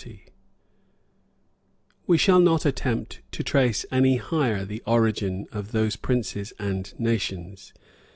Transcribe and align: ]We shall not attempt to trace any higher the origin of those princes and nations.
]We 2.07 2.17
shall 2.17 2.39
not 2.39 2.65
attempt 2.65 3.21
to 3.33 3.43
trace 3.43 3.85
any 3.91 4.15
higher 4.15 4.65
the 4.65 4.81
origin 4.87 5.45
of 5.51 5.73
those 5.73 5.95
princes 5.95 6.53
and 6.57 6.91
nations. 6.99 7.71